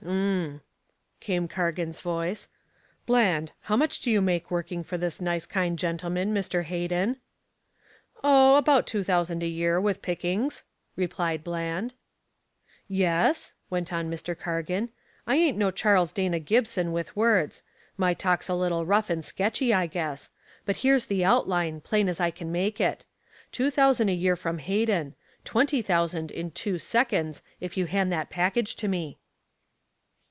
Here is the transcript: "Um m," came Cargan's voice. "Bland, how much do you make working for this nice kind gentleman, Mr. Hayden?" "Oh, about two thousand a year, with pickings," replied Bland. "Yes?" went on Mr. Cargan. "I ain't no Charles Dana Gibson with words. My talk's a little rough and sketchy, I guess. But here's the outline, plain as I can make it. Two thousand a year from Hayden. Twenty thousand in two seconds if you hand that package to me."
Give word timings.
"Um 0.03 0.17
m," 0.17 0.61
came 1.19 1.47
Cargan's 1.47 1.99
voice. 1.99 2.47
"Bland, 3.05 3.51
how 3.61 3.77
much 3.77 3.99
do 3.99 4.09
you 4.09 4.19
make 4.19 4.49
working 4.49 4.83
for 4.83 4.97
this 4.97 5.21
nice 5.21 5.45
kind 5.45 5.77
gentleman, 5.77 6.33
Mr. 6.33 6.63
Hayden?" 6.63 7.17
"Oh, 8.23 8.55
about 8.55 8.87
two 8.87 9.03
thousand 9.03 9.43
a 9.43 9.47
year, 9.47 9.79
with 9.79 10.01
pickings," 10.01 10.63
replied 10.95 11.43
Bland. 11.43 11.93
"Yes?" 12.87 13.53
went 13.69 13.93
on 13.93 14.09
Mr. 14.09 14.35
Cargan. 14.37 14.89
"I 15.27 15.35
ain't 15.35 15.57
no 15.59 15.69
Charles 15.69 16.11
Dana 16.11 16.39
Gibson 16.39 16.91
with 16.91 17.15
words. 17.15 17.61
My 17.95 18.15
talk's 18.15 18.49
a 18.49 18.55
little 18.55 18.87
rough 18.87 19.11
and 19.11 19.23
sketchy, 19.23 19.71
I 19.71 19.85
guess. 19.85 20.31
But 20.65 20.77
here's 20.77 21.05
the 21.05 21.23
outline, 21.23 21.79
plain 21.79 22.09
as 22.09 22.19
I 22.19 22.31
can 22.31 22.51
make 22.51 22.81
it. 22.81 23.05
Two 23.51 23.69
thousand 23.69 24.09
a 24.09 24.13
year 24.13 24.35
from 24.35 24.57
Hayden. 24.57 25.13
Twenty 25.45 25.83
thousand 25.83 26.31
in 26.31 26.49
two 26.49 26.79
seconds 26.79 27.43
if 27.59 27.77
you 27.77 27.85
hand 27.85 28.11
that 28.11 28.31
package 28.31 28.75
to 28.77 28.87
me." 28.87 29.19